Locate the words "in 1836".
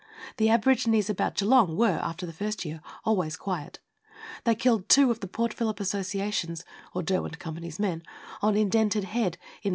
9.61-9.69